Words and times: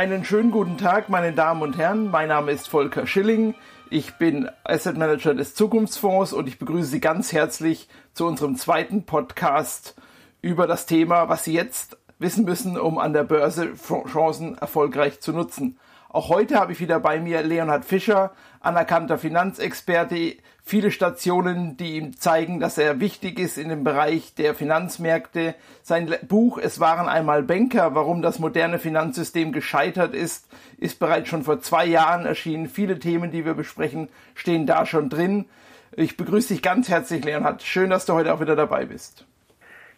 Einen 0.00 0.24
schönen 0.24 0.50
guten 0.50 0.78
Tag, 0.78 1.10
meine 1.10 1.34
Damen 1.34 1.60
und 1.60 1.76
Herren. 1.76 2.10
Mein 2.10 2.28
Name 2.28 2.52
ist 2.52 2.70
Volker 2.70 3.06
Schilling. 3.06 3.54
Ich 3.90 4.14
bin 4.14 4.48
Asset 4.64 4.96
Manager 4.96 5.34
des 5.34 5.54
Zukunftsfonds 5.54 6.32
und 6.32 6.48
ich 6.48 6.58
begrüße 6.58 6.88
Sie 6.88 7.00
ganz 7.00 7.34
herzlich 7.34 7.86
zu 8.14 8.24
unserem 8.24 8.56
zweiten 8.56 9.04
Podcast 9.04 9.96
über 10.40 10.66
das 10.66 10.86
Thema, 10.86 11.28
was 11.28 11.44
Sie 11.44 11.52
jetzt 11.52 11.98
wissen 12.18 12.46
müssen, 12.46 12.78
um 12.78 12.96
an 12.96 13.12
der 13.12 13.24
Börse 13.24 13.74
Chancen 14.10 14.56
erfolgreich 14.56 15.20
zu 15.20 15.34
nutzen. 15.34 15.78
Auch 16.12 16.28
heute 16.28 16.56
habe 16.56 16.72
ich 16.72 16.80
wieder 16.80 16.98
bei 16.98 17.20
mir 17.20 17.40
Leonhard 17.42 17.84
Fischer, 17.84 18.32
anerkannter 18.58 19.16
Finanzexperte, 19.16 20.34
viele 20.60 20.90
Stationen, 20.90 21.76
die 21.76 21.98
ihm 21.98 22.16
zeigen, 22.16 22.58
dass 22.58 22.78
er 22.78 22.98
wichtig 22.98 23.38
ist 23.38 23.56
in 23.56 23.68
dem 23.68 23.84
Bereich 23.84 24.34
der 24.34 24.56
Finanzmärkte. 24.56 25.54
Sein 25.82 26.12
Buch 26.26 26.58
Es 26.58 26.80
waren 26.80 27.08
einmal 27.08 27.44
Banker, 27.44 27.94
warum 27.94 28.22
das 28.22 28.40
moderne 28.40 28.80
Finanzsystem 28.80 29.52
gescheitert 29.52 30.12
ist, 30.12 30.52
ist 30.78 30.98
bereits 30.98 31.28
schon 31.28 31.44
vor 31.44 31.60
zwei 31.60 31.86
Jahren 31.86 32.26
erschienen. 32.26 32.66
Viele 32.66 32.98
Themen, 32.98 33.30
die 33.30 33.44
wir 33.44 33.54
besprechen, 33.54 34.08
stehen 34.34 34.66
da 34.66 34.86
schon 34.86 35.10
drin. 35.10 35.44
Ich 35.92 36.16
begrüße 36.16 36.54
dich 36.54 36.62
ganz 36.62 36.88
herzlich, 36.88 37.24
Leonhard. 37.24 37.62
Schön, 37.62 37.88
dass 37.88 38.04
du 38.04 38.14
heute 38.14 38.34
auch 38.34 38.40
wieder 38.40 38.56
dabei 38.56 38.84
bist. 38.84 39.26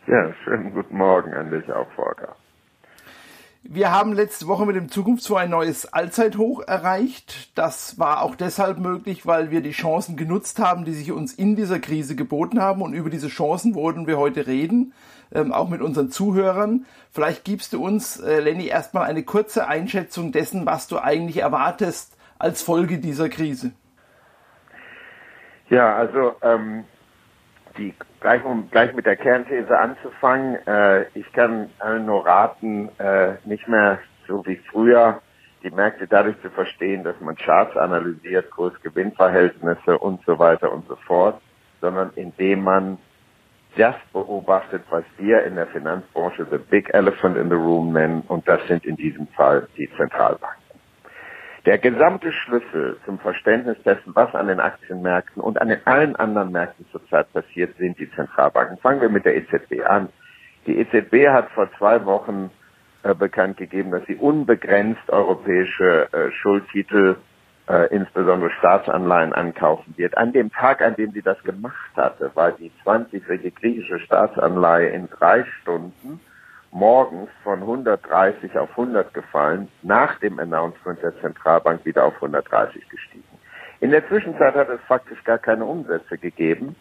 Ja, 0.07 0.30
schönen 0.45 0.74
guten 0.74 0.95
Morgen 0.95 1.33
an 1.33 1.51
dich 1.51 1.73
auch, 1.73 1.91
Volker. 1.93 2.37
Wir 3.65 3.93
haben 3.93 4.12
letzte 4.12 4.48
Woche 4.48 4.66
mit 4.66 4.75
dem 4.75 4.89
Zukunftsfonds 4.91 5.45
ein 5.45 5.51
neues 5.51 5.93
Allzeithoch 5.93 6.63
erreicht. 6.66 7.57
Das 7.57 7.96
war 7.96 8.23
auch 8.23 8.35
deshalb 8.35 8.79
möglich, 8.79 9.24
weil 9.24 9.52
wir 9.52 9.60
die 9.60 9.71
Chancen 9.71 10.16
genutzt 10.16 10.59
haben, 10.59 10.85
die 10.85 10.93
sich 10.93 11.13
uns 11.13 11.32
in 11.32 11.54
dieser 11.54 11.79
Krise 11.79 12.16
geboten 12.16 12.60
haben. 12.60 12.82
Und 12.82 12.93
über 12.93 13.09
diese 13.09 13.29
Chancen 13.29 13.77
wollten 13.77 14.09
wir 14.09 14.19
heute 14.19 14.49
reden, 14.49 14.93
ähm, 15.32 15.52
auch 15.52 15.69
mit 15.69 15.80
unseren 15.80 16.10
Zuhörern. 16.10 16.87
Vielleicht 17.13 17.45
gibst 17.45 17.73
du 17.73 17.85
uns, 17.85 18.19
äh, 18.19 18.41
Lenny, 18.41 18.66
erstmal 18.66 19.04
eine 19.04 19.23
kurze 19.23 19.69
Einschätzung 19.69 20.32
dessen, 20.32 20.66
was 20.66 20.88
du 20.88 20.99
eigentlich 20.99 21.37
erwartest 21.37 22.16
als 22.41 22.63
Folge 22.63 22.99
dieser 22.99 23.29
Krise. 23.29 23.71
Ja, 25.71 25.95
also 25.95 26.35
ähm, 26.43 26.82
die, 27.76 27.95
gleich, 28.20 28.45
um 28.45 28.70
gleich 28.70 28.95
mit 28.95 29.06
der 29.06 29.16
Kernthese 29.16 29.78
anzufangen, 29.78 30.56
äh, 30.66 31.04
ich 31.15 31.30
kann 31.32 31.70
allen 31.79 32.06
nur 32.06 32.26
raten, 32.26 32.88
äh, 32.98 33.34
nicht 33.45 33.66
mehr 33.68 33.98
so 34.26 34.45
wie 34.46 34.56
früher 34.70 35.20
die 35.62 35.70
Märkte 35.70 36.06
dadurch 36.06 36.40
zu 36.42 36.51
verstehen, 36.51 37.04
dass 37.04 37.18
man 37.20 37.37
Charts 37.37 37.76
analysiert, 37.76 38.51
Kurs-Gewinn-Verhältnisse 38.51 39.98
und 39.98 40.24
so 40.24 40.38
weiter 40.38 40.73
und 40.73 40.87
so 40.88 40.96
fort, 40.96 41.40
sondern 41.80 42.10
indem 42.16 42.64
man 42.64 42.98
das 43.76 43.95
beobachtet, 44.12 44.82
was 44.90 45.04
wir 45.18 45.45
in 45.45 45.57
der 45.57 45.66
Finanzbranche 45.68 46.46
the 46.51 46.59
big 46.59 46.92
elephant 46.92 47.36
in 47.36 47.48
the 47.48 47.54
room 47.54 47.92
nennen, 47.92 48.23
und 48.29 48.46
das 48.46 48.60
sind 48.66 48.84
in 48.84 48.96
diesem 48.96 49.26
Fall 49.29 49.66
die 49.76 49.88
Zentralbanken. 49.96 50.62
Der 51.65 51.79
gesamte 51.79 52.32
Schlüssel 52.32 52.99
zum 53.05 53.21
Verständnis 53.21 53.77
dessen, 53.85 54.16
was 54.16 54.35
an 54.35 54.49
den 54.49 54.59
Aktienmärkten 54.59 55.41
und 55.41 55.60
an 55.60 55.69
den 55.69 55.87
allen 55.87 56.16
anderen 56.16 56.51
Märkten 56.51 56.87
zurzeit 56.91 57.32
passiert, 57.32 57.77
sind 57.79 58.01
die 58.01 58.10
Zentralbanken. 58.10 58.79
Fangen 58.79 59.01
wir 59.01 59.09
mit 59.09 59.24
der 59.24 59.37
EZB 59.37 59.85
an. 59.87 60.09
Die 60.66 60.79
EZB 60.79 61.29
hat 61.29 61.51
vor 61.51 61.71
zwei 61.79 62.04
Wochen 62.04 62.51
äh, 63.04 63.15
bekannt 63.15 63.59
gegeben, 63.59 63.93
dass 63.93 64.04
sie 64.06 64.16
unbegrenzt 64.16 65.09
europäische 65.09 66.12
äh, 66.12 66.32
Schuldtitel, 66.32 67.16
äh, 67.69 67.94
insbesondere 67.94 68.50
Staatsanleihen, 68.59 69.32
ankaufen 69.32 69.94
wird. 69.97 70.19
An 70.19 70.32
dem 70.32 70.50
Tag, 70.50 70.82
an 70.82 70.97
dem 70.97 71.12
sie 71.12 71.22
das 71.22 71.41
gemacht 71.44 71.92
hatte, 71.97 72.32
war 72.34 72.50
die 72.53 72.72
20-jährige 72.84 73.53
griechische 73.53 74.00
Staatsanleihe 74.00 74.88
in 74.88 75.09
drei 75.09 75.44
Stunden 75.60 76.20
morgens 76.72 77.31
von 77.44 77.60
130 77.60 78.59
auf 78.59 78.71
100 78.71 79.15
gefallen, 79.15 79.69
nach 79.83 80.19
dem 80.19 80.38
Announcement 80.38 81.00
der 81.03 81.19
Zentralbank 81.21 81.84
wieder 81.84 82.05
auf 82.05 82.15
130 82.16 82.88
gestiegen. 82.88 83.25
In 83.81 83.91
der 83.91 84.06
Zwischenzeit 84.09 84.55
hat 84.55 84.69
es 84.69 84.81
faktisch 84.88 85.22
gar 85.25 85.38
keine 85.38 85.65
Umsätze 85.65 86.19
gegeben. 86.19 86.75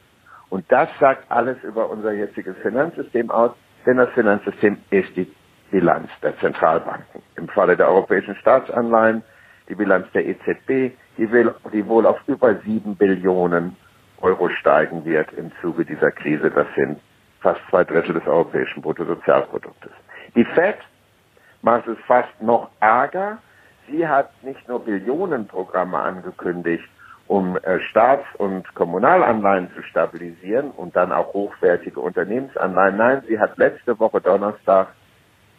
Und 0.50 0.70
das 0.72 0.90
sagt 1.00 1.30
alles 1.30 1.62
über 1.64 1.90
unser 1.90 2.14
jetziges 2.14 2.56
Finanzsystem 2.58 3.30
aus, 3.32 3.52
denn 3.86 3.98
das 3.98 4.10
Finanzsystem 4.12 4.78
ist 4.90 5.16
die 5.16 5.32
Bilanz 5.72 6.10
der 6.22 6.38
Zentralbanken. 6.40 7.22
Im 7.36 7.48
Falle 7.48 7.78
der 7.78 7.88
europäischen 7.88 8.36
Staatsanleihen 8.36 9.24
die 9.70 9.76
Bilanz 9.76 10.06
der 10.12 10.26
EZB, 10.28 10.94
die, 11.18 11.32
will, 11.32 11.54
die 11.72 11.88
wohl 11.88 12.06
auf 12.06 12.20
über 12.28 12.56
sieben 12.66 12.96
Billionen 12.96 13.78
Euro 14.20 14.50
steigen 14.50 15.06
wird 15.06 15.32
im 15.34 15.52
Zuge 15.62 15.86
dieser 15.86 16.12
Krise. 16.12 16.52
Das 16.52 16.68
sind 16.76 17.00
fast 17.42 17.60
zwei 17.70 17.84
Drittel 17.84 18.14
des 18.14 18.26
europäischen 18.26 18.82
Bruttosozialproduktes. 18.82 19.92
Die 20.36 20.46
Fed 20.46 20.78
macht 21.62 21.88
es 21.88 21.98
fast 22.08 22.42
noch 22.42 22.70
ärger. 22.80 23.40
Sie 23.90 24.08
hat 24.08 24.32
nicht 24.44 24.68
nur 24.68 24.84
Billionenprogramme 24.84 25.98
angekündigt, 25.98 26.88
um 27.28 27.58
äh, 27.58 27.80
Staats- 27.90 28.36
und 28.38 28.74
Kommunalanleihen 28.76 29.70
zu 29.76 29.82
stabilisieren 29.84 30.72
und 30.72 30.96
dann 30.96 31.12
auch 31.12 31.34
hochwertige 31.34 32.00
Unternehmensanleihen. 32.00 32.98
Nein, 32.98 33.24
sie 33.28 33.40
hat 33.40 33.58
letzte 33.58 34.00
Woche 34.00 34.22
Donnerstag 34.22 34.90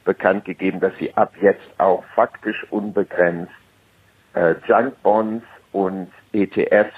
bekannt 0.04 0.44
gegeben, 0.44 0.80
dass 0.80 0.92
sie 0.98 1.14
ab 1.16 1.32
jetzt 1.40 1.68
auch 1.78 2.04
faktisch 2.14 2.66
unbegrenzt 2.70 3.52
äh, 4.34 4.54
Junkbonds 4.66 5.44
und 5.72 6.10
ETFs 6.32 6.94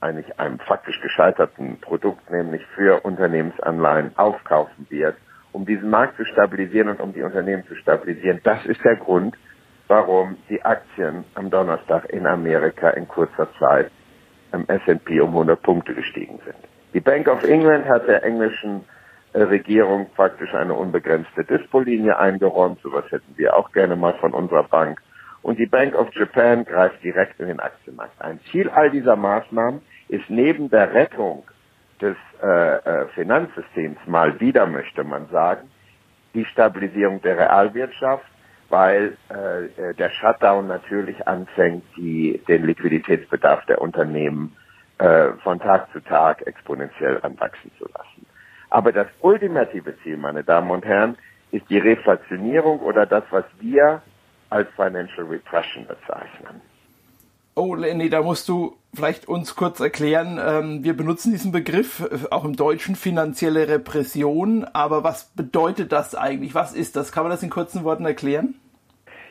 eigentlich 0.00 0.38
einem 0.38 0.58
faktisch 0.60 1.00
gescheiterten 1.00 1.78
Produkt, 1.80 2.30
nämlich 2.30 2.64
für 2.74 3.00
Unternehmensanleihen, 3.04 4.16
aufkaufen 4.16 4.86
wird, 4.88 5.16
um 5.52 5.66
diesen 5.66 5.90
Markt 5.90 6.16
zu 6.16 6.24
stabilisieren 6.24 6.88
und 6.88 7.00
um 7.00 7.12
die 7.12 7.22
Unternehmen 7.22 7.64
zu 7.66 7.74
stabilisieren. 7.76 8.40
Das 8.44 8.64
ist 8.66 8.82
der 8.84 8.96
Grund, 8.96 9.36
warum 9.88 10.36
die 10.48 10.62
Aktien 10.64 11.24
am 11.34 11.50
Donnerstag 11.50 12.08
in 12.10 12.26
Amerika 12.26 12.90
in 12.90 13.08
kurzer 13.08 13.48
Zeit 13.58 13.90
im 14.52 14.64
S&P 14.68 15.20
um 15.20 15.30
100 15.30 15.60
Punkte 15.62 15.94
gestiegen 15.94 16.40
sind. 16.44 16.56
Die 16.94 17.00
Bank 17.00 17.28
of 17.28 17.42
England 17.44 17.86
hat 17.86 18.08
der 18.08 18.24
englischen 18.24 18.84
äh, 19.32 19.42
Regierung 19.42 20.08
faktisch 20.16 20.52
eine 20.54 20.74
unbegrenzte 20.74 21.44
Dispo-Linie 21.44 22.18
eingeräumt. 22.18 22.80
Sowas 22.82 23.04
hätten 23.10 23.36
wir 23.36 23.56
auch 23.56 23.70
gerne 23.72 23.96
mal 23.96 24.14
von 24.14 24.32
unserer 24.32 24.64
Bank. 24.64 25.00
Und 25.42 25.58
die 25.58 25.66
Bank 25.66 25.94
of 25.94 26.08
Japan 26.14 26.64
greift 26.64 27.02
direkt 27.02 27.38
in 27.40 27.46
den 27.46 27.60
Aktienmarkt 27.60 28.20
ein. 28.20 28.40
Ziel 28.50 28.68
all 28.68 28.90
dieser 28.90 29.16
Maßnahmen 29.16 29.80
ist 30.10 30.28
neben 30.28 30.68
der 30.70 30.92
Rettung 30.92 31.44
des 32.00 32.16
äh, 32.42 32.46
äh, 32.46 33.06
Finanzsystems 33.14 33.98
mal 34.06 34.38
wieder, 34.40 34.66
möchte 34.66 35.04
man 35.04 35.28
sagen, 35.28 35.70
die 36.34 36.44
Stabilisierung 36.44 37.22
der 37.22 37.38
Realwirtschaft, 37.38 38.24
weil 38.68 39.16
äh, 39.30 39.64
äh, 39.66 39.94
der 39.94 40.10
Shutdown 40.10 40.66
natürlich 40.66 41.26
anfängt, 41.26 41.84
die, 41.96 42.40
den 42.48 42.64
Liquiditätsbedarf 42.64 43.64
der 43.66 43.80
Unternehmen 43.80 44.56
äh, 44.98 45.32
von 45.42 45.60
Tag 45.60 45.90
zu 45.92 46.00
Tag 46.00 46.46
exponentiell 46.46 47.20
anwachsen 47.22 47.70
zu 47.78 47.84
lassen. 47.84 48.26
Aber 48.70 48.92
das 48.92 49.08
ultimative 49.20 49.96
Ziel, 50.02 50.16
meine 50.16 50.44
Damen 50.44 50.70
und 50.70 50.84
Herren, 50.84 51.16
ist 51.52 51.68
die 51.68 51.78
Reflationierung 51.78 52.80
oder 52.80 53.06
das, 53.06 53.24
was 53.30 53.44
wir 53.58 54.02
als 54.50 54.68
Financial 54.76 55.26
Repression 55.26 55.86
bezeichnen. 55.86 56.60
Oh, 57.54 57.74
Lenny, 57.74 58.08
da 58.08 58.22
musst 58.22 58.48
du 58.48 58.76
vielleicht 58.94 59.28
uns 59.28 59.56
kurz 59.56 59.80
erklären. 59.80 60.38
Ähm, 60.40 60.84
wir 60.84 60.96
benutzen 60.96 61.32
diesen 61.32 61.52
Begriff 61.52 62.00
äh, 62.00 62.30
auch 62.30 62.44
im 62.44 62.54
Deutschen 62.54 62.94
finanzielle 62.94 63.68
Repression, 63.68 64.64
aber 64.72 65.02
was 65.02 65.24
bedeutet 65.34 65.92
das 65.92 66.14
eigentlich? 66.14 66.54
Was 66.54 66.74
ist 66.74 66.96
das? 66.96 67.12
Kann 67.12 67.24
man 67.24 67.30
das 67.30 67.42
in 67.42 67.50
kurzen 67.50 67.84
Worten 67.84 68.04
erklären? 68.06 68.54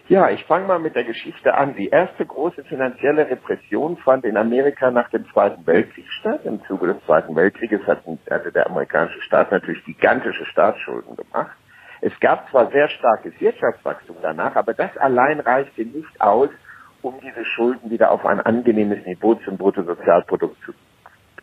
Ja, 0.10 0.30
ich 0.32 0.44
fange 0.46 0.66
mal 0.66 0.80
mit 0.80 0.96
der 0.96 1.04
Geschichte 1.04 1.54
an. 1.54 1.76
Die 1.76 1.90
erste 1.90 2.26
große 2.26 2.64
finanzielle 2.64 3.30
Repression 3.30 3.96
fand 3.98 4.26
in 4.26 4.38
Amerika 4.38 4.90
nach 4.90 5.08
dem 5.12 5.24
Zweiten 5.32 5.66
Weltkrieg 5.68 6.06
statt. 6.20 6.42
Im 6.46 6.60
Zuge 6.66 6.88
des 6.88 7.06
Zweiten 7.06 7.36
Weltkrieges 7.36 7.82
hatte 7.86 8.52
der 8.52 8.66
amerikanische 8.66 9.22
Staat 9.22 9.52
natürlich 9.52 9.86
gigantische 9.86 10.46
Staatsschulden 10.48 11.16
gemacht. 11.16 11.56
Es 12.02 12.18
gab 12.22 12.50
zwar 12.50 12.72
sehr 12.72 12.90
starkes 12.90 13.40
Wirtschaftswachstum 13.40 14.16
danach, 14.22 14.56
aber 14.56 14.74
das 14.74 14.96
allein 14.98 15.42
reichte 15.42 15.86
nicht 15.86 16.20
aus, 16.20 16.50
um 17.02 17.20
diese 17.22 17.46
Schulden 17.46 17.90
wieder 17.90 18.12
auf 18.12 18.26
ein 18.26 18.40
angenehmes 18.40 19.06
Niveau 19.06 19.36
zum 19.36 19.58
Bruttosozialprodukt 19.58 20.58
zu 20.64 20.74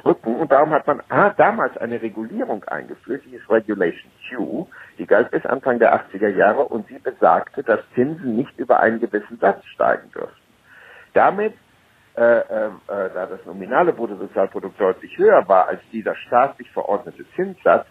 drücken. 0.03 0.37
Und 0.37 0.53
darum 0.53 0.71
hat 0.71 0.87
man 0.87 1.03
ah, 1.09 1.31
damals 1.31 1.77
eine 1.79 2.01
Regulierung 2.01 2.65
eingeführt, 2.65 3.23
die 3.27 3.37
ist 3.37 3.51
Regulation 3.51 4.11
Q, 4.29 4.67
die 4.99 5.07
galt 5.07 5.31
bis 5.31 5.45
Anfang 5.47 5.79
der 5.79 5.95
80er 5.95 6.29
Jahre 6.29 6.65
und 6.65 6.87
sie 6.89 6.99
besagte, 6.99 7.63
dass 7.63 7.81
Zinsen 7.95 8.37
nicht 8.37 8.57
über 8.59 8.81
einen 8.81 9.01
gewissen 9.01 9.39
Satz 9.39 9.65
steigen 9.67 10.11
dürfen. 10.13 10.37
Damit, 11.15 11.55
äh, 12.17 12.21
äh, 12.21 12.67
äh 12.67 12.71
da 12.87 13.27
das 13.27 13.45
nominale 13.47 13.93
Bruttosozialprodukt 13.93 14.81
deutlich 14.81 15.17
höher 15.19 15.49
war 15.49 15.69
als 15.69 15.81
dieser 15.93 16.15
staatlich 16.15 16.71
verordnete 16.71 17.25
Zinssatz, 17.35 17.87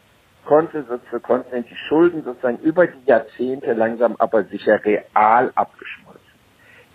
konnte 0.45 0.83
sozusagen, 0.83 1.65
die 1.65 1.75
Schulden 1.87 2.23
sozusagen 2.23 2.59
über 2.59 2.87
die 2.87 3.05
Jahrzehnte 3.05 3.73
langsam 3.73 4.15
aber 4.19 4.43
sicher 4.45 4.79
real 4.85 5.51
abgeschmolzen. 5.55 6.04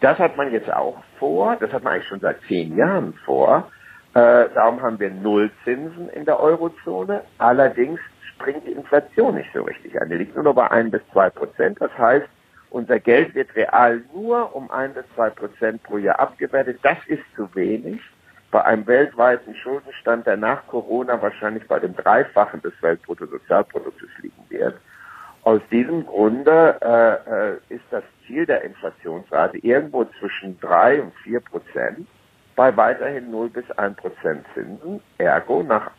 Das 0.00 0.18
hat 0.18 0.36
man 0.36 0.52
jetzt 0.52 0.72
auch 0.72 1.02
vor, 1.18 1.56
das 1.60 1.72
hat 1.72 1.84
man 1.84 1.94
eigentlich 1.94 2.08
schon 2.08 2.20
seit 2.20 2.40
zehn 2.48 2.76
Jahren 2.76 3.14
vor. 3.24 3.70
Äh, 4.14 4.48
darum 4.54 4.80
haben 4.82 4.98
wir 4.98 5.10
Nullzinsen 5.10 6.08
in 6.10 6.24
der 6.24 6.40
Eurozone. 6.40 7.22
Allerdings 7.38 8.00
springt 8.34 8.66
die 8.66 8.72
Inflation 8.72 9.34
nicht 9.36 9.50
so 9.54 9.62
richtig 9.62 10.00
an. 10.00 10.08
Die 10.08 10.16
liegt 10.16 10.34
nur 10.34 10.44
noch 10.44 10.54
bei 10.54 10.70
ein 10.70 10.90
bis 10.90 11.02
zwei 11.12 11.30
Prozent. 11.30 11.80
Das 11.80 11.96
heißt, 11.98 12.26
Unser 12.70 13.00
Geld 13.00 13.34
wird 13.34 13.54
real 13.56 14.02
nur 14.14 14.54
um 14.54 14.70
ein 14.70 14.94
bis 14.94 15.04
zwei 15.14 15.30
Prozent 15.30 15.82
pro 15.82 15.98
Jahr 15.98 16.20
abgewertet. 16.20 16.78
Das 16.82 16.98
ist 17.06 17.22
zu 17.34 17.52
wenig. 17.54 18.00
Bei 18.52 18.64
einem 18.64 18.86
weltweiten 18.86 19.54
Schuldenstand, 19.56 20.26
der 20.26 20.36
nach 20.36 20.66
Corona 20.68 21.20
wahrscheinlich 21.20 21.66
bei 21.68 21.78
dem 21.78 21.94
Dreifachen 21.94 22.62
des 22.62 22.72
Weltbruttosozialproduktes 22.80 24.08
liegen 24.22 24.44
wird. 24.48 24.74
Aus 25.42 25.60
diesem 25.70 26.06
Grunde 26.06 26.76
äh, 26.80 27.52
äh, 27.72 27.74
ist 27.74 27.84
das 27.90 28.04
Ziel 28.30 28.46
der 28.46 28.62
Inflationsrate 28.62 29.58
irgendwo 29.58 30.04
zwischen 30.04 30.58
drei 30.60 31.02
und 31.02 31.12
vier 31.24 31.40
Prozent 31.40 32.06
bei 32.54 32.76
weiterhin 32.76 33.30
0 33.30 33.50
bis 33.50 33.68
1 33.72 33.96
Prozent 33.96 34.46
Zinsen. 34.54 35.00
Ergo, 35.18 35.62
nach 35.62 35.90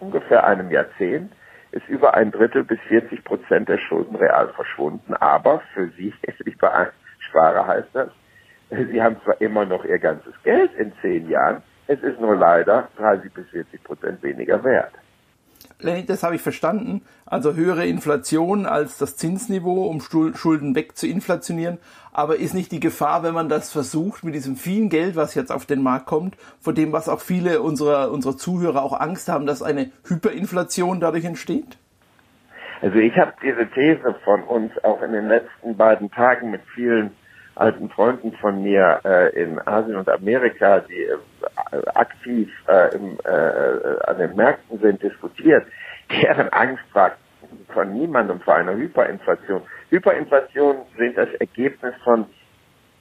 ungefähr 0.00 0.46
einem 0.46 0.70
Jahrzehnt 0.70 1.32
ist 1.72 1.86
über 1.88 2.14
ein 2.14 2.30
Drittel 2.30 2.64
bis 2.64 2.78
40 2.88 3.22
Prozent 3.24 3.68
der 3.68 3.78
Schulden 3.78 4.16
real 4.16 4.48
verschwunden. 4.54 5.14
Aber 5.14 5.60
für 5.74 5.88
Sie, 5.96 6.14
lieber 6.44 6.92
Sparer, 7.18 7.66
heißt 7.66 7.90
das, 7.92 8.08
Sie 8.70 9.02
haben 9.02 9.16
zwar 9.22 9.40
immer 9.40 9.66
noch 9.66 9.84
Ihr 9.84 9.98
ganzes 9.98 10.34
Geld 10.42 10.72
in 10.74 10.92
zehn 11.02 11.28
Jahren, 11.28 11.62
es 11.86 12.00
ist 12.02 12.18
nur 12.18 12.34
leider 12.34 12.88
30 12.96 13.32
bis 13.34 13.46
40 13.50 13.84
Prozent 13.84 14.22
weniger 14.22 14.64
wert. 14.64 14.92
Lenny, 15.80 16.06
das 16.06 16.22
habe 16.22 16.36
ich 16.36 16.42
verstanden. 16.42 17.02
Also 17.26 17.54
höhere 17.54 17.86
Inflation 17.86 18.66
als 18.66 18.98
das 18.98 19.16
Zinsniveau, 19.16 19.86
um 19.86 20.00
Schulden 20.00 20.74
wegzuinflationieren. 20.74 21.78
Aber 22.12 22.36
ist 22.36 22.54
nicht 22.54 22.70
die 22.70 22.80
Gefahr, 22.80 23.22
wenn 23.22 23.34
man 23.34 23.48
das 23.48 23.72
versucht, 23.72 24.22
mit 24.24 24.34
diesem 24.34 24.56
vielen 24.56 24.88
Geld, 24.88 25.16
was 25.16 25.34
jetzt 25.34 25.50
auf 25.50 25.66
den 25.66 25.82
Markt 25.82 26.06
kommt, 26.06 26.36
vor 26.60 26.72
dem, 26.72 26.92
was 26.92 27.08
auch 27.08 27.20
viele 27.20 27.60
unserer, 27.60 28.12
unserer 28.12 28.36
Zuhörer 28.36 28.82
auch 28.82 28.98
Angst 28.98 29.28
haben, 29.28 29.46
dass 29.46 29.62
eine 29.62 29.90
Hyperinflation 30.06 31.00
dadurch 31.00 31.24
entsteht? 31.24 31.76
Also 32.82 32.98
ich 32.98 33.16
habe 33.16 33.32
diese 33.42 33.66
These 33.70 34.14
von 34.24 34.42
uns 34.44 34.72
auch 34.84 35.02
in 35.02 35.12
den 35.12 35.28
letzten 35.28 35.76
beiden 35.76 36.10
Tagen 36.10 36.50
mit 36.50 36.60
vielen 36.74 37.10
alten 37.56 37.88
Freunden 37.90 38.32
von 38.40 38.62
mir 38.62 39.00
äh, 39.04 39.42
in 39.42 39.60
Asien 39.66 39.96
und 39.96 40.08
Amerika, 40.08 40.80
die 40.80 41.02
äh, 41.02 41.86
aktiv 41.94 42.50
äh, 42.68 42.94
im, 42.94 43.18
äh, 43.24 44.00
an 44.06 44.18
den 44.18 44.34
Märkten 44.36 44.78
sind, 44.80 45.02
diskutiert, 45.02 45.66
deren 46.10 46.48
Angst 46.50 46.84
fragt 46.92 47.18
von 47.72 47.92
niemandem 47.92 48.40
vor 48.40 48.54
einer 48.54 48.74
Hyperinflation. 48.74 49.62
Hyperinflation 49.90 50.76
sind 50.98 51.16
das 51.16 51.28
Ergebnis 51.34 51.94
von 52.02 52.26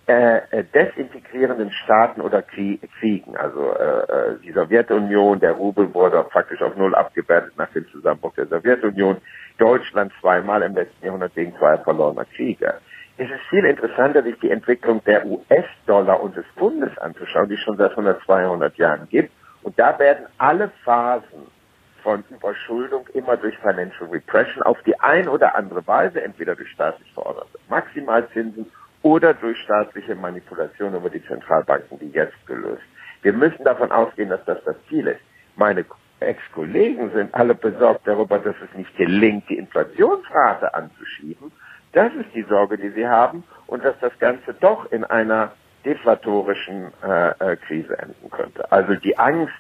äh, 0.05 0.37
äh 0.51 0.63
desintegrierenden 0.73 1.71
Staaten 1.71 2.21
oder 2.21 2.41
Kriegen. 2.41 3.37
Also 3.37 3.71
äh, 3.71 3.83
äh, 3.83 4.39
die 4.43 4.51
Sowjetunion, 4.51 5.39
der 5.39 5.53
Rubel 5.53 5.93
wurde 5.93 6.23
praktisch 6.29 6.61
auf 6.61 6.75
Null 6.75 6.93
abgewertet 6.93 7.53
nach 7.57 7.71
dem 7.71 7.87
Zusammenbruch 7.87 8.33
der 8.35 8.47
Sowjetunion. 8.47 9.17
Deutschland 9.57 10.11
zweimal 10.19 10.61
im 10.63 10.75
letzten 10.75 11.05
Jahrhundert 11.05 11.35
wegen 11.35 11.55
zweier 11.57 11.79
verlorener 11.79 12.25
Kriege 12.25 12.75
es 13.17 13.29
ist 13.29 13.41
viel 13.49 13.63
interessanter, 13.65 14.23
sich 14.23 14.39
die 14.39 14.49
Entwicklung 14.49 15.03
der 15.05 15.25
US-Dollar 15.25 16.21
und 16.21 16.35
des 16.35 16.45
Bundes 16.55 16.97
anzuschauen, 16.97 17.47
die 17.47 17.55
es 17.55 17.61
schon 17.61 17.77
seit 17.77 17.91
100, 17.91 18.23
200 18.23 18.75
Jahren 18.77 19.07
gibt. 19.09 19.31
Und 19.61 19.77
da 19.77 19.97
werden 19.99 20.25
alle 20.39 20.71
Phasen 20.83 21.47
von 22.01 22.23
Überschuldung 22.29 23.07
immer 23.13 23.37
durch 23.37 23.57
Financial 23.59 24.09
Repression 24.09 24.63
auf 24.63 24.81
die 24.83 24.99
ein 24.99 25.29
oder 25.29 25.55
andere 25.55 25.85
Weise, 25.87 26.21
entweder 26.21 26.55
durch 26.55 26.69
staatlich 26.71 27.11
verordnete 27.13 27.59
Maximalzinsen 27.69 28.65
oder 29.03 29.33
durch 29.33 29.57
staatliche 29.59 30.15
Manipulation 30.15 30.95
über 30.95 31.09
die 31.09 31.23
Zentralbanken, 31.25 31.99
die 31.99 32.09
jetzt 32.09 32.45
gelöst. 32.47 32.83
Wir 33.21 33.33
müssen 33.33 33.63
davon 33.63 33.91
ausgehen, 33.91 34.29
dass 34.29 34.43
das 34.45 34.61
das 34.65 34.75
Ziel 34.89 35.07
ist. 35.07 35.21
Meine 35.55 35.85
Ex-Kollegen 36.19 37.11
sind 37.11 37.33
alle 37.33 37.53
besorgt 37.53 38.07
darüber, 38.07 38.39
dass 38.39 38.55
es 38.61 38.77
nicht 38.77 38.95
gelingt, 38.97 39.47
die 39.49 39.57
Inflationsrate 39.57 40.73
anzuschieben, 40.73 41.51
das 41.93 42.13
ist 42.13 42.33
die 42.33 42.43
Sorge, 42.43 42.77
die 42.77 42.89
sie 42.89 43.07
haben 43.07 43.43
und 43.67 43.83
dass 43.83 43.97
das 43.99 44.17
Ganze 44.19 44.53
doch 44.59 44.91
in 44.91 45.03
einer 45.03 45.51
deflatorischen 45.85 46.91
äh, 47.03 47.29
äh, 47.29 47.55
Krise 47.57 47.97
enden 47.97 48.29
könnte. 48.29 48.71
Also 48.71 48.95
die 48.95 49.17
Angst 49.17 49.53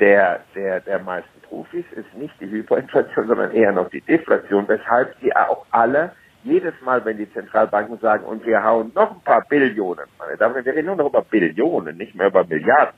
der, 0.00 0.40
der, 0.54 0.80
der 0.80 0.98
meisten 1.00 1.40
Profis 1.42 1.84
ist 1.92 2.12
nicht 2.14 2.34
die 2.40 2.50
Hyperinflation, 2.50 3.28
sondern 3.28 3.52
eher 3.52 3.72
noch 3.72 3.88
die 3.90 4.00
Deflation, 4.00 4.68
weshalb 4.68 5.14
sie 5.20 5.34
auch 5.34 5.64
alle 5.70 6.12
jedes 6.44 6.74
Mal, 6.82 7.04
wenn 7.04 7.16
die 7.16 7.30
Zentralbanken 7.32 7.98
sagen, 7.98 8.24
und 8.24 8.44
wir 8.46 8.62
hauen 8.62 8.92
noch 8.94 9.10
ein 9.10 9.20
paar 9.22 9.44
Billionen, 9.48 10.06
meine 10.18 10.36
Damen 10.36 10.54
und 10.54 10.56
Herren, 10.56 10.66
wir 10.66 10.74
reden 10.74 10.86
nur 10.86 10.96
noch 10.96 11.08
über 11.08 11.22
Billionen, 11.22 11.96
nicht 11.96 12.14
mehr 12.14 12.28
über 12.28 12.44
Milliarden, 12.44 12.94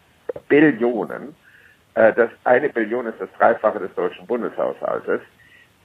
Billionen, 0.49 1.35
äh, 1.95 2.13
das 2.13 2.31
eine 2.45 2.69
Billion 2.69 3.07
ist 3.07 3.21
das 3.21 3.31
Dreifache 3.39 3.79
des 3.79 3.95
deutschen 3.95 4.27
Bundeshaushaltes, 4.27 5.21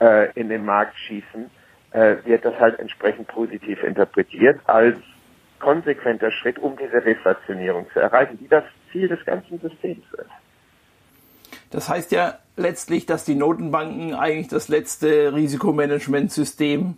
äh, 0.02 0.32
in 0.34 0.50
den 0.50 0.66
Markt 0.66 0.96
schießen, 1.08 1.50
äh, 1.94 2.16
wird 2.26 2.44
das 2.44 2.60
halt 2.60 2.80
entsprechend 2.80 3.28
positiv 3.28 3.82
interpretiert 3.84 4.60
als 4.66 4.98
konsequenter 5.60 6.32
Schritt, 6.32 6.60
um 6.60 6.76
diese 6.76 7.06
Reflationierung 7.06 7.88
zu 7.94 8.00
erreichen, 8.00 8.38
die 8.40 8.48
das 8.48 8.64
Ziel 8.92 9.08
des 9.08 9.24
ganzen 9.26 9.60
Systems 9.60 10.04
ist. 10.18 11.60
Das 11.70 11.90
heißt 11.90 12.12
ja 12.12 12.38
letztlich, 12.58 13.06
dass 13.06 13.26
die 13.26 13.36
Notenbanken 13.36 14.14
eigentlich 14.14 14.50
das 14.50 14.68
letzte 14.68 15.34
Risikomanagementsystem 15.34 16.98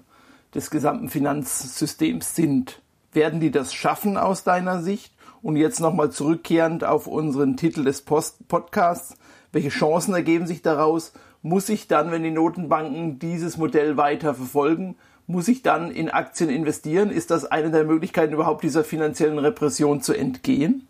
des 0.53 0.71
gesamten 0.71 1.09
Finanzsystems 1.09 2.35
sind. 2.35 2.81
Werden 3.13 3.39
die 3.39 3.51
das 3.51 3.73
schaffen 3.73 4.17
aus 4.17 4.43
deiner 4.43 4.81
Sicht? 4.81 5.13
Und 5.41 5.57
jetzt 5.57 5.79
nochmal 5.79 6.09
zurückkehrend 6.09 6.83
auf 6.83 7.05
unseren 7.05 7.55
Titel 7.55 7.83
des 7.83 8.01
Post 8.01 8.47
Podcasts. 8.47 9.15
Welche 9.55 9.69
Chancen 9.69 10.13
ergeben 10.13 10.47
sich 10.47 10.61
daraus 10.61 11.13
muss 11.41 11.69
ich 11.69 11.87
dann, 11.87 12.11
wenn 12.11 12.23
die 12.23 12.31
Notenbanken 12.31 13.19
dieses 13.19 13.55
Modell 13.55 13.95
weiter 13.95 14.33
verfolgen, 14.33 14.97
muss 15.27 15.47
ich 15.47 15.63
dann 15.63 15.91
in 15.91 16.09
Aktien 16.09 16.49
investieren? 16.49 17.09
Ist 17.09 17.31
das 17.31 17.49
eine 17.49 17.71
der 17.71 17.85
Möglichkeiten, 17.85 18.33
überhaupt 18.33 18.63
dieser 18.63 18.83
finanziellen 18.83 19.39
Repression 19.39 20.01
zu 20.01 20.13
entgehen? 20.13 20.85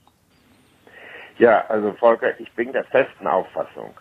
Ja, 1.38 1.64
also 1.70 1.94
Volker, 1.94 2.40
ich 2.40 2.52
bin 2.54 2.72
der 2.72 2.86
festen 2.86 3.28
Auffassung, 3.28 3.94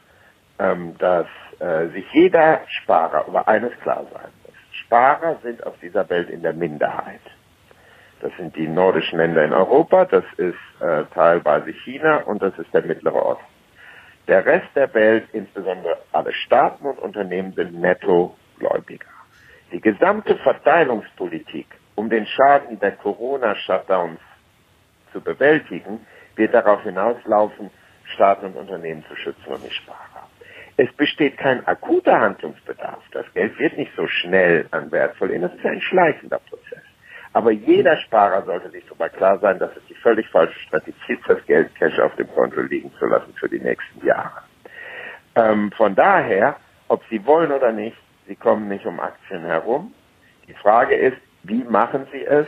ähm, 0.59 0.97
dass 0.99 1.27
äh, 1.59 1.89
sich 1.89 2.07
jeder 2.15 2.63
Sparer 2.67 3.29
über 3.29 3.47
eines 3.47 3.73
klar 3.83 4.07
sein 4.15 4.31
muss. 4.45 4.55
Sparer 4.87 5.37
sind 5.43 5.67
auf 5.67 5.75
dieser 5.83 6.09
Welt 6.09 6.31
in 6.31 6.41
der 6.41 6.55
Minderheit. 6.55 7.21
Das 8.23 8.33
sind 8.39 8.57
die 8.57 8.67
nordischen 8.67 9.19
Länder 9.19 9.45
in 9.45 9.53
Europa, 9.53 10.07
das 10.07 10.25
ist 10.39 10.57
äh, 10.81 11.05
teilweise 11.13 11.71
China 11.85 12.23
und 12.23 12.41
das 12.41 12.59
ist 12.59 12.73
der 12.73 12.87
Mittlere 12.87 13.27
Osten. 13.27 13.54
Der 14.27 14.47
Rest 14.47 14.69
der 14.75 14.93
Welt, 14.95 15.29
insbesondere 15.33 15.99
alle 16.13 16.33
Staaten 16.33 16.87
und 16.87 16.99
Unternehmen, 16.99 17.53
sind 17.53 17.79
Nettogläubiger. 17.79 19.09
Die 19.71 19.81
gesamte 19.81 20.37
Verteilungspolitik, 20.37 21.67
um 21.95 22.09
den 22.09 22.27
Schaden 22.27 22.79
der 22.81 22.93
Corona-Shutdowns 22.93 24.21
zu 25.13 25.21
bewältigen, 25.21 26.07
wird 26.37 26.55
darauf 26.55 26.83
hinauslaufen, 26.83 27.71
Staaten 28.15 28.47
und 28.47 28.57
Unternehmen 28.57 29.05
zu 29.09 29.17
schützen 29.17 29.47
und 29.47 29.63
nicht 29.63 29.77
Sparer. 29.77 30.29
Es 30.77 30.93
besteht 30.95 31.39
kein 31.39 31.67
akuter 31.67 32.21
Handlungsbedarf. 32.21 33.03
Das 33.13 33.27
Geld 33.33 33.59
wird 33.59 33.77
nicht 33.77 33.93
so 33.97 34.09
schnell 34.09 34.67
an 34.73 34.91
Wert 34.91 35.17
verlieren. 35.17 35.43
Das 35.43 35.55
ist 35.55 35.65
ein 35.65 35.81
schleichender 35.81 36.41
Prozess. 36.41 36.64
Aber 37.35 37.51
jeder 37.51 37.97
Sparer 37.99 38.45
sollte 38.45 38.71
sich 38.71 38.85
darüber 38.87 39.09
klar 39.09 39.39
sein, 39.41 39.59
dass 39.59 39.77
es 39.77 39.83
die 39.89 39.95
völlig 39.95 40.29
falsche 40.29 40.59
Strategie 40.61 40.95
ist, 41.09 41.29
das 41.29 41.45
Geld 41.47 41.75
Cash 41.75 41.99
auf 41.99 42.15
dem 42.15 42.29
Konto 42.33 42.61
liegen 42.61 42.93
zu 42.99 43.07
lassen 43.07 43.35
für 43.35 43.49
die 43.49 43.59
nächsten 43.59 44.07
Jahre. 44.07 44.43
Ähm, 45.35 45.73
von 45.73 45.97
daher, 45.97 46.57
ob 46.87 47.03
Sie 47.11 47.27
wollen 47.27 47.51
oder 47.51 47.73
nicht, 47.73 47.97
Sie 48.29 48.37
kommen 48.37 48.69
nicht 48.69 48.87
um 48.87 49.01
Aktien 49.01 49.43
herum. 49.43 49.93
Die 50.47 50.55
Frage 50.55 50.95
ist, 50.95 51.17
wie 51.43 51.65
machen 51.65 52.07
Sie 52.13 52.25
es 52.25 52.47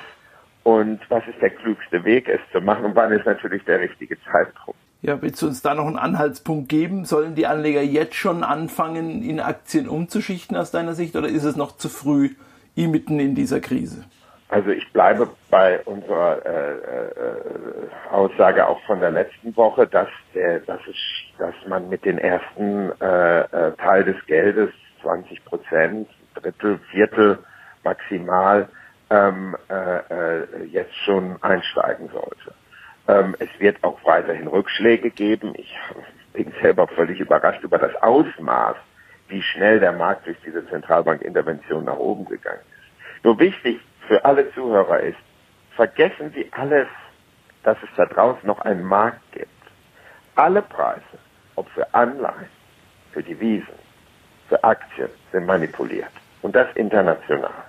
und 0.62 1.00
was 1.08 1.26
ist 1.26 1.42
der 1.42 1.50
klügste 1.50 2.04
Weg, 2.04 2.28
es 2.28 2.40
zu 2.52 2.60
machen 2.60 2.84
und 2.84 2.94
wann 2.94 3.10
ist 3.10 3.26
natürlich 3.26 3.64
der 3.64 3.80
richtige 3.80 4.16
Zeitpunkt. 4.22 4.78
Ja, 5.02 5.20
willst 5.20 5.42
du 5.42 5.48
uns 5.48 5.62
da 5.62 5.74
noch 5.74 5.86
einen 5.86 5.98
Anhaltspunkt 5.98 6.68
geben? 6.68 7.04
Sollen 7.04 7.34
die 7.34 7.46
Anleger 7.46 7.82
jetzt 7.82 8.14
schon 8.14 8.44
anfangen, 8.44 9.22
in 9.22 9.40
Aktien 9.40 9.88
umzuschichten 9.88 10.56
aus 10.56 10.70
deiner 10.70 10.94
Sicht 10.94 11.16
oder 11.16 11.28
ist 11.28 11.44
es 11.44 11.56
noch 11.56 11.76
zu 11.76 11.88
früh, 11.88 12.30
mitten 12.76 13.18
in 13.18 13.34
dieser 13.34 13.60
Krise? 13.60 14.04
Also 14.48 14.70
ich 14.70 14.92
bleibe 14.92 15.28
bei 15.50 15.80
unserer 15.84 16.44
äh, 16.46 16.72
äh, 16.74 18.12
Aussage 18.12 18.66
auch 18.66 18.80
von 18.84 19.00
der 19.00 19.10
letzten 19.10 19.56
Woche, 19.56 19.88
dass, 19.88 20.08
der, 20.34 20.60
dass, 20.60 20.80
es, 20.86 20.96
dass 21.38 21.54
man 21.66 21.88
mit 21.88 22.04
den 22.04 22.18
ersten 22.18 22.92
äh, 23.00 23.40
äh, 23.40 23.72
Teil 23.72 24.04
des 24.04 24.24
Geldes, 24.26 24.70
20 25.02 25.44
Prozent, 25.44 26.08
Drittel, 26.34 26.78
Viertel 26.90 27.38
maximal, 27.82 28.68
ähm, 29.10 29.56
äh, 29.68 29.96
äh, 29.96 30.64
jetzt 30.66 30.94
schon 31.04 31.42
einsteigen 31.42 32.08
sollte. 32.08 32.54
Ähm, 33.08 33.36
es 33.38 33.48
wird 33.58 33.82
auch 33.82 33.98
weiterhin 34.04 34.46
Rückschläge 34.46 35.10
geben. 35.10 35.54
Ich 35.56 35.76
bin 36.32 36.52
selber 36.62 36.86
völlig 36.88 37.18
überrascht 37.18 37.62
über 37.64 37.78
das 37.78 37.94
Ausmaß, 38.02 38.76
wie 39.28 39.42
schnell 39.42 39.80
der 39.80 39.92
Markt 39.92 40.26
durch 40.26 40.36
diese 40.44 40.68
Zentralbankintervention 40.68 41.84
nach 41.84 41.96
oben 41.96 42.26
gegangen 42.26 42.60
ist. 42.60 43.24
Nur 43.24 43.38
wichtig 43.40 43.80
für 44.06 44.24
alle 44.24 44.52
Zuhörer 44.52 45.00
ist, 45.00 45.18
vergessen 45.74 46.32
Sie 46.34 46.48
alles, 46.52 46.88
dass 47.62 47.76
es 47.82 47.88
da 47.96 48.06
draußen 48.06 48.46
noch 48.46 48.60
einen 48.60 48.84
Markt 48.84 49.20
gibt. 49.32 49.50
Alle 50.36 50.62
Preise, 50.62 51.02
ob 51.56 51.68
für 51.70 51.92
Anleihen, 51.94 52.48
für 53.12 53.22
Devisen, 53.22 53.78
für 54.48 54.62
Aktien, 54.62 55.08
sind 55.32 55.46
manipuliert. 55.46 56.10
Und 56.42 56.54
das 56.54 56.68
international. 56.76 57.64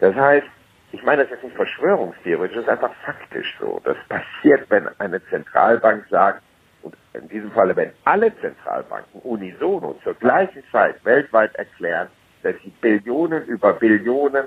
Das 0.00 0.14
heißt, 0.14 0.46
ich 0.92 1.02
meine, 1.02 1.24
das 1.24 1.32
ist 1.32 1.44
nicht 1.44 1.56
verschwörungstheoretisch, 1.56 2.56
das 2.56 2.64
ist 2.64 2.70
einfach 2.70 2.94
faktisch 3.04 3.56
so. 3.60 3.80
Das 3.84 3.96
passiert, 4.08 4.68
wenn 4.70 4.88
eine 4.98 5.24
Zentralbank 5.26 6.06
sagt, 6.08 6.42
und 6.82 6.96
in 7.14 7.28
diesem 7.28 7.50
Falle, 7.52 7.74
wenn 7.76 7.92
alle 8.04 8.34
Zentralbanken 8.40 9.20
unisono 9.22 9.98
zur 10.04 10.14
gleichen 10.14 10.62
Zeit 10.70 11.04
weltweit 11.04 11.54
erklären, 11.56 12.08
dass 12.42 12.54
sie 12.62 12.70
Billionen 12.80 13.44
über 13.46 13.72
Billionen 13.72 14.46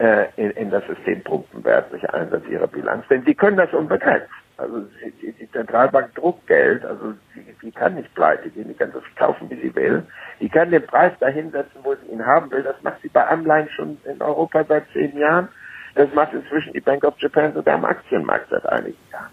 in, 0.00 0.50
in 0.52 0.70
das 0.70 0.82
System 0.86 1.22
pumpen 1.22 1.62
werden 1.62 1.84
durch 1.90 2.08
Einsatz 2.14 2.46
ihrer 2.48 2.66
Bilanz. 2.66 3.06
Denn 3.08 3.22
die 3.24 3.34
können 3.34 3.58
das 3.58 3.70
unbegrenzt. 3.74 4.30
Also 4.60 4.86
die, 5.22 5.32
die 5.32 5.50
Zentralbank 5.50 6.14
druckt 6.14 6.46
Geld, 6.46 6.84
also 6.84 7.14
sie, 7.34 7.54
sie 7.62 7.70
kann 7.70 7.94
nicht 7.94 8.14
pleite 8.14 8.50
gehen, 8.50 8.68
die 8.68 8.74
kann 8.74 8.92
viel 8.92 9.02
kaufen, 9.16 9.48
wie 9.48 9.60
sie 9.60 9.74
will. 9.74 10.02
Die 10.38 10.50
kann 10.50 10.70
den 10.70 10.86
Preis 10.86 11.12
dahin 11.18 11.50
setzen, 11.50 11.80
wo 11.82 11.94
sie 11.94 12.12
ihn 12.12 12.24
haben 12.24 12.50
will. 12.50 12.62
Das 12.62 12.82
macht 12.82 13.00
sie 13.00 13.08
bei 13.08 13.26
Anleihen 13.26 13.70
schon 13.70 13.98
in 14.04 14.20
Europa 14.20 14.64
seit 14.64 14.84
zehn 14.92 15.16
Jahren. 15.18 15.48
Das 15.94 16.12
macht 16.12 16.34
inzwischen 16.34 16.74
die 16.74 16.80
Bank 16.80 17.04
of 17.04 17.18
Japan 17.18 17.54
sogar 17.54 17.74
am 17.76 17.86
Aktienmarkt 17.86 18.48
seit 18.50 18.66
einigen 18.66 18.98
Jahren. 19.10 19.30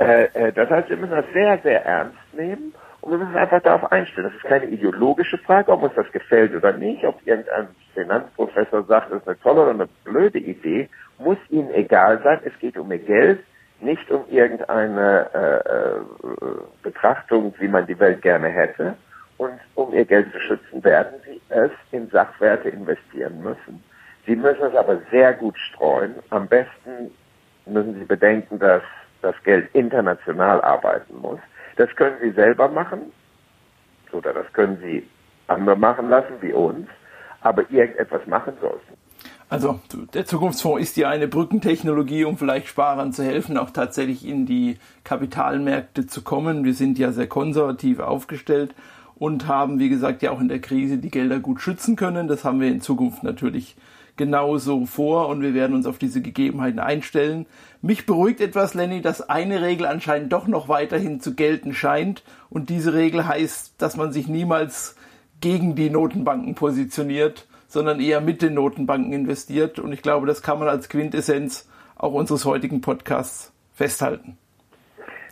Äh, 0.00 0.24
äh, 0.48 0.52
das 0.52 0.68
heißt, 0.68 0.90
wir 0.90 0.96
müssen 0.96 1.14
das 1.14 1.32
sehr, 1.32 1.58
sehr 1.58 1.84
ernst 1.84 2.18
nehmen 2.32 2.74
und 3.00 3.12
wir 3.12 3.18
müssen 3.18 3.36
einfach 3.36 3.62
darauf 3.62 3.92
einstellen. 3.92 4.26
Das 4.26 4.36
ist 4.36 4.44
keine 4.44 4.66
ideologische 4.66 5.38
Frage, 5.38 5.70
ob 5.70 5.82
uns 5.82 5.94
das 5.94 6.10
gefällt 6.10 6.54
oder 6.54 6.72
nicht, 6.72 7.04
ob 7.04 7.24
irgendein 7.24 7.68
Finanzprofessor 7.98 8.84
sagt, 8.84 9.10
das 9.10 9.20
ist 9.20 9.28
eine 9.28 9.40
tolle 9.40 9.62
oder 9.62 9.70
eine 9.70 9.88
blöde 10.04 10.38
Idee, 10.38 10.88
muss 11.18 11.38
ihnen 11.50 11.72
egal 11.74 12.20
sein. 12.22 12.40
Es 12.44 12.56
geht 12.60 12.76
um 12.76 12.90
ihr 12.92 12.98
Geld, 12.98 13.40
nicht 13.80 14.10
um 14.10 14.24
irgendeine 14.30 15.26
äh, 15.34 15.98
äh, 15.98 16.00
Betrachtung, 16.82 17.54
wie 17.58 17.68
man 17.68 17.86
die 17.86 17.98
Welt 17.98 18.22
gerne 18.22 18.48
hätte. 18.48 18.94
Und 19.36 19.58
um 19.74 19.92
ihr 19.92 20.04
Geld 20.04 20.32
zu 20.32 20.40
schützen, 20.40 20.82
werden 20.82 21.20
sie 21.24 21.40
es 21.48 21.70
in 21.92 22.08
Sachwerte 22.10 22.68
investieren 22.68 23.40
müssen. 23.42 23.82
Sie 24.26 24.36
müssen 24.36 24.62
es 24.62 24.74
aber 24.74 25.00
sehr 25.10 25.32
gut 25.32 25.56
streuen. 25.58 26.16
Am 26.30 26.48
besten 26.48 27.12
müssen 27.66 27.94
Sie 27.98 28.04
bedenken, 28.04 28.58
dass 28.58 28.82
das 29.22 29.34
Geld 29.44 29.68
international 29.74 30.60
arbeiten 30.60 31.16
muss. 31.20 31.40
Das 31.76 31.94
können 31.96 32.16
Sie 32.20 32.30
selber 32.32 32.68
machen 32.68 33.12
oder 34.12 34.32
das 34.32 34.52
können 34.52 34.78
Sie 34.82 35.08
andere 35.46 35.76
machen 35.76 36.10
lassen 36.10 36.34
wie 36.40 36.52
uns, 36.52 36.88
aber 37.40 37.70
irgendetwas 37.70 38.26
machen 38.26 38.54
sollten. 38.60 38.98
Also 39.50 39.80
der 40.12 40.26
Zukunftsfonds 40.26 40.82
ist 40.82 40.96
ja 40.98 41.08
eine 41.08 41.26
Brückentechnologie, 41.26 42.24
um 42.24 42.36
vielleicht 42.36 42.68
Sparern 42.68 43.14
zu 43.14 43.24
helfen, 43.24 43.56
auch 43.56 43.70
tatsächlich 43.70 44.26
in 44.26 44.44
die 44.44 44.76
Kapitalmärkte 45.04 46.06
zu 46.06 46.22
kommen. 46.22 46.64
Wir 46.64 46.74
sind 46.74 46.98
ja 46.98 47.12
sehr 47.12 47.28
konservativ 47.28 47.98
aufgestellt 48.00 48.74
und 49.16 49.46
haben, 49.46 49.78
wie 49.78 49.88
gesagt, 49.88 50.20
ja 50.22 50.32
auch 50.32 50.40
in 50.40 50.48
der 50.48 50.60
Krise 50.60 50.98
die 50.98 51.10
Gelder 51.10 51.40
gut 51.40 51.62
schützen 51.62 51.96
können. 51.96 52.28
Das 52.28 52.44
haben 52.44 52.60
wir 52.60 52.68
in 52.68 52.82
Zukunft 52.82 53.22
natürlich 53.22 53.74
genauso 54.18 54.84
vor 54.84 55.28
und 55.28 55.40
wir 55.40 55.54
werden 55.54 55.74
uns 55.74 55.86
auf 55.86 55.96
diese 55.96 56.20
Gegebenheiten 56.20 56.80
einstellen. 56.80 57.46
Mich 57.80 58.04
beruhigt 58.04 58.42
etwas, 58.42 58.74
Lenny, 58.74 59.00
dass 59.00 59.30
eine 59.30 59.62
Regel 59.62 59.86
anscheinend 59.86 60.32
doch 60.32 60.46
noch 60.46 60.68
weiterhin 60.68 61.20
zu 61.20 61.34
gelten 61.34 61.72
scheint 61.72 62.22
und 62.50 62.68
diese 62.68 62.92
Regel 62.92 63.26
heißt, 63.26 63.74
dass 63.78 63.96
man 63.96 64.12
sich 64.12 64.28
niemals 64.28 64.96
gegen 65.40 65.74
die 65.74 65.90
Notenbanken 65.90 66.54
positioniert, 66.54 67.46
sondern 67.66 68.00
eher 68.00 68.20
mit 68.20 68.42
den 68.42 68.54
Notenbanken 68.54 69.12
investiert. 69.12 69.78
Und 69.78 69.92
ich 69.92 70.02
glaube, 70.02 70.26
das 70.26 70.42
kann 70.42 70.58
man 70.58 70.68
als 70.68 70.88
Quintessenz 70.88 71.68
auch 71.96 72.12
unseres 72.12 72.44
heutigen 72.44 72.80
Podcasts 72.80 73.52
festhalten. 73.74 74.38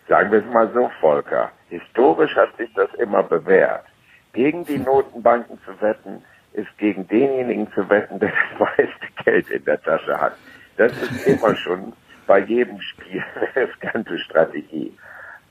Sagen 0.08 0.30
wir 0.30 0.38
es 0.38 0.52
mal 0.52 0.70
so, 0.72 0.90
Volker. 1.00 1.50
Historisch 1.68 2.34
hat 2.36 2.56
sich 2.56 2.72
das 2.74 2.92
immer 2.94 3.22
bewährt. 3.22 3.84
Gegen 4.32 4.64
die 4.64 4.78
Notenbanken 4.78 5.58
zu 5.64 5.80
wetten, 5.80 6.22
ist 6.52 6.68
gegen 6.78 7.08
denjenigen 7.08 7.70
zu 7.72 7.88
wetten, 7.88 8.18
der 8.18 8.30
das 8.30 8.60
meiste 8.60 9.24
Geld 9.24 9.50
in 9.50 9.64
der 9.64 9.80
Tasche 9.82 10.20
hat. 10.20 10.36
Das 10.76 10.92
ist 10.92 11.26
immer 11.26 11.54
schon 11.56 11.92
bei 12.26 12.40
jedem 12.40 12.80
Spiel 12.80 13.22
eine 13.34 13.68
riskante 13.68 14.18
Strategie. 14.18 14.96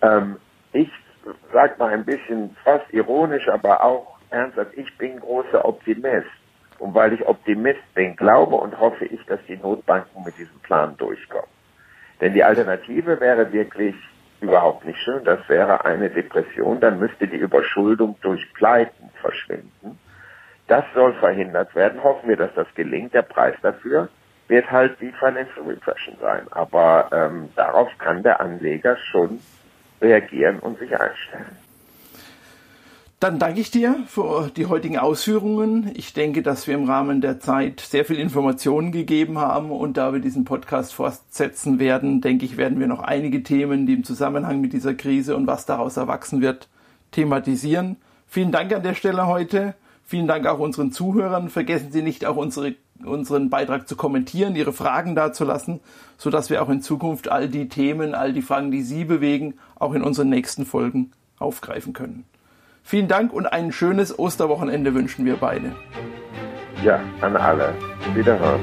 Ähm, 0.02 0.38
ich 0.72 0.90
sag 1.52 1.78
mal 1.80 1.92
ein 1.92 2.06
bisschen 2.06 2.56
fast 2.64 2.86
ironisch, 2.94 3.48
aber 3.50 3.84
auch 3.84 4.15
ernsthaft, 4.36 4.72
ich 4.76 4.96
bin 4.98 5.20
großer 5.20 5.66
Optimist. 5.66 6.28
Und 6.78 6.94
weil 6.94 7.14
ich 7.14 7.26
Optimist 7.26 7.94
bin, 7.94 8.16
glaube 8.16 8.56
und 8.56 8.78
hoffe 8.80 9.06
ich, 9.06 9.26
dass 9.26 9.40
die 9.48 9.56
Notbanken 9.56 10.24
mit 10.24 10.38
diesem 10.38 10.60
Plan 10.60 10.96
durchkommen. 10.98 11.50
Denn 12.20 12.34
die 12.34 12.44
Alternative 12.44 13.20
wäre 13.20 13.52
wirklich 13.52 13.96
überhaupt 14.42 14.86
nicht 14.86 15.00
schön. 15.00 15.24
Das 15.24 15.40
wäre 15.48 15.86
eine 15.86 16.10
Depression. 16.10 16.80
Dann 16.80 17.00
müsste 17.00 17.28
die 17.28 17.38
Überschuldung 17.38 18.18
durch 18.22 18.54
Pleiten 18.54 19.10
verschwinden. 19.22 19.98
Das 20.68 20.84
soll 20.94 21.14
verhindert 21.14 21.74
werden. 21.76 22.04
Hoffen 22.04 22.30
wir, 22.30 22.38
dass 22.38 22.54
das 22.56 22.68
gelingt. 22.76 23.14
Der 23.14 23.22
Preis 23.22 23.56
dafür 23.62 24.10
wird 24.48 24.70
halt 24.70 25.00
die 25.00 25.12
Financial 25.12 25.66
Repression 25.66 26.18
sein. 26.22 26.48
Aber 26.52 27.10
ähm, 27.12 27.50
darauf 27.56 27.90
kann 27.98 28.24
der 28.24 28.42
Anleger 28.42 28.98
schon 28.98 29.40
reagieren 30.02 30.60
und 30.60 30.78
sich 30.80 30.92
einstellen. 30.92 31.58
Dann 33.26 33.40
danke 33.40 33.60
ich 33.60 33.72
dir 33.72 33.96
für 34.06 34.52
die 34.56 34.68
heutigen 34.68 35.00
Ausführungen. 35.00 35.90
Ich 35.96 36.14
denke, 36.14 36.44
dass 36.44 36.68
wir 36.68 36.76
im 36.76 36.84
Rahmen 36.84 37.22
der 37.22 37.40
Zeit 37.40 37.80
sehr 37.80 38.06
viel 38.06 38.20
Informationen 38.20 38.92
gegeben 38.92 39.40
haben 39.40 39.72
und 39.72 39.98
da 39.98 40.14
wir 40.14 40.20
diesen 40.20 40.46
Podcast 40.46 40.94
fortsetzen 40.94 41.80
werden, 41.80 42.22
denke 42.22 42.46
ich, 42.46 42.56
werden 42.56 42.80
wir 42.80 42.86
noch 42.86 43.00
einige 43.00 43.42
Themen, 43.42 43.88
die 43.88 43.94
im 43.94 44.04
Zusammenhang 44.04 44.62
mit 44.62 44.74
dieser 44.74 44.94
Krise 44.94 45.36
und 45.36 45.48
was 45.48 45.66
daraus 45.66 45.98
erwachsen 45.98 46.42
wird, 46.42 46.70
thematisieren. 47.10 47.96
Vielen 48.28 48.52
Dank 48.52 48.72
an 48.72 48.84
der 48.84 48.94
Stelle 48.94 49.26
heute. 49.26 49.74
Vielen 50.04 50.28
Dank 50.28 50.46
auch 50.46 50.60
unseren 50.60 50.92
Zuhörern. 50.92 51.50
Vergessen 51.50 51.92
Sie 51.92 52.04
nicht 52.04 52.28
auch 52.28 52.36
unsere, 52.36 52.76
unseren 53.04 53.50
Beitrag 53.50 53.88
zu 53.88 53.96
kommentieren, 53.96 54.56
Ihre 54.56 54.72
Fragen 54.72 55.16
dazulassen, 55.16 55.80
sodass 56.20 56.52
wir 56.52 56.62
auch 56.62 56.70
in 56.70 56.84
Zukunft 56.84 57.28
all 57.28 57.50
die 57.50 57.70
Themen, 57.70 58.14
all 58.14 58.34
die 58.34 58.44
Fragen, 58.44 58.70
die 58.70 58.84
Sie 58.84 59.04
bewegen, 59.04 59.56
auch 59.80 59.96
in 59.96 60.04
unseren 60.04 60.30
nächsten 60.30 60.68
Folgen 60.68 61.10
aufgreifen 61.40 61.94
können. 61.94 62.26
Vielen 62.88 63.08
Dank 63.08 63.34
und 63.34 63.48
ein 63.48 63.72
schönes 63.72 64.20
Osterwochenende 64.20 64.94
wünschen 64.94 65.26
wir 65.26 65.38
beide. 65.38 65.76
Ja, 66.84 67.00
an 67.20 67.36
alle. 67.36 67.74
Wiederhören. 68.14 68.60